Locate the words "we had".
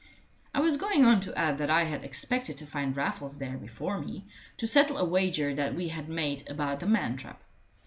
5.75-6.09